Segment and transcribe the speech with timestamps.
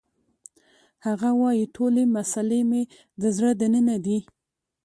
[1.05, 2.81] هغه وایی ټولې مسلې مې
[3.21, 4.19] د زړه دننه دي